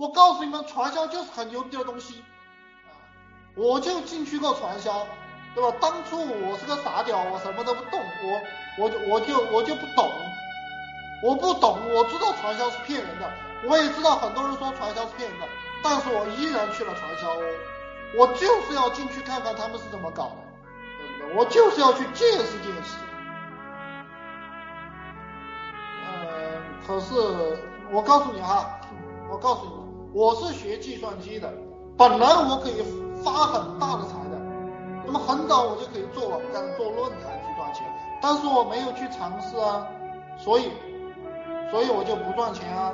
[0.00, 2.24] 我告诉你们，传销就是很牛逼的东西，
[2.86, 2.96] 啊，
[3.54, 5.06] 我就进去过传销，
[5.54, 5.76] 对吧？
[5.78, 8.40] 当初我是个傻屌，我什么都不懂，我
[8.78, 10.10] 我就我就我就不懂，
[11.22, 13.30] 我不懂，我知道传销是骗人的，
[13.68, 15.46] 我也知道很多人说传销是骗人的，
[15.82, 17.28] 但是我依然去了传销，
[18.16, 20.36] 我就是要进去看看他们是怎么搞的，
[21.18, 21.36] 对不对？
[21.36, 22.96] 我就是要去见识见识。
[26.06, 27.14] 呃，可是
[27.90, 28.80] 我告诉你哈，
[29.28, 29.79] 我告诉你，
[30.12, 31.52] 我是学计算机的，
[31.96, 32.82] 本来我可以
[33.22, 34.36] 发很大的财的，
[35.06, 37.86] 那么很早我就可以做网站、做论坛去赚钱，
[38.20, 39.86] 但是我没有去尝试啊，
[40.36, 40.70] 所以，
[41.70, 42.92] 所以我就不赚钱啊。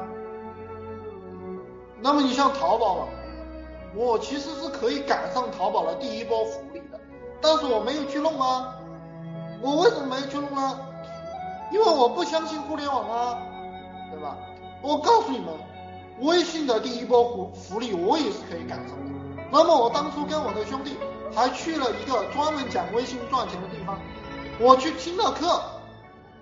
[2.02, 3.08] 那么你像淘宝了，
[3.94, 7.00] 我其实是可以赶上淘宝的第一波福利的，
[7.40, 8.74] 但是我没有去弄啊。
[9.62, 10.78] 我为什么没去弄呢？
[11.72, 13.38] 因为我不相信互联网啊，
[14.10, 14.36] 对吧？
[14.82, 15.48] 我告诉你们，
[16.20, 19.12] 微信的第一波福福利我也是可以赶上的。
[19.50, 20.96] 那么我当初跟我的兄弟
[21.34, 23.98] 还去了一个专门讲微信赚钱的地方，
[24.58, 25.62] 我去听了课，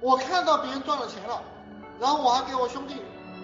[0.00, 1.42] 我看到别人赚了钱了，
[2.00, 2.96] 然后我还给我兄弟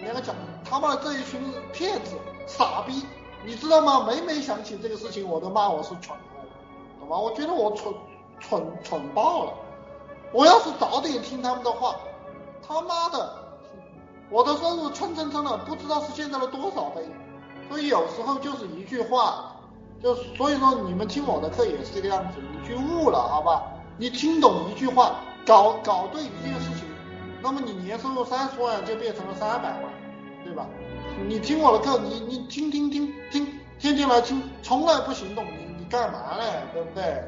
[0.02, 1.40] 两个讲，他妈的这一群
[1.72, 2.12] 骗子、
[2.46, 3.04] 傻逼，
[3.44, 4.06] 你知道吗？
[4.06, 6.16] 每每想起这个事情，我都骂我是蠢，
[7.00, 7.18] 懂吗？
[7.18, 7.92] 我觉得我蠢
[8.38, 9.52] 蠢蠢爆了。
[10.32, 11.96] 我要是早点听他们的话，
[12.66, 13.39] 他妈的，
[14.30, 17.02] 我的收入蹭蹭蹭的，不知道是现在的多少倍。
[17.68, 19.56] 所以有时候就是一句话，
[20.02, 23.62] 就所以说你们听我的课也是这个样子，你去悟了，好吧？
[23.98, 26.84] 你听懂一句话，搞搞对一件事情，
[27.42, 29.92] 那么你年收入三十万就变成了三百万，
[30.44, 30.66] 对吧？
[31.28, 33.46] 你听我的课，你你听听听听，
[33.78, 36.44] 天天来听，从来不行动，你你干嘛呢？
[36.72, 37.22] 对不对？